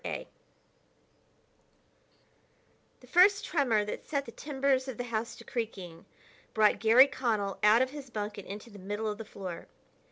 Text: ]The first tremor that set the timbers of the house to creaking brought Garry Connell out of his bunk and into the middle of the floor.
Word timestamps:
]The 0.03 0.25
first 3.07 3.45
tremor 3.45 3.85
that 3.85 4.07
set 4.07 4.25
the 4.25 4.31
timbers 4.31 4.87
of 4.87 4.97
the 4.97 5.03
house 5.03 5.35
to 5.35 5.43
creaking 5.43 6.05
brought 6.55 6.79
Garry 6.79 7.05
Connell 7.05 7.59
out 7.61 7.83
of 7.83 7.91
his 7.91 8.09
bunk 8.09 8.39
and 8.39 8.47
into 8.47 8.71
the 8.71 8.79
middle 8.79 9.07
of 9.07 9.19
the 9.19 9.25
floor. 9.25 9.67